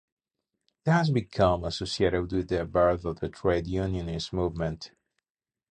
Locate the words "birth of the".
2.65-3.29